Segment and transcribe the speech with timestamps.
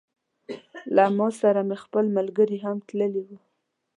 [0.95, 3.37] له ما سره مې خپل ملګري هم تللي وه.